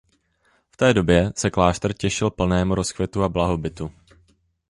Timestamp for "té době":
0.77-1.31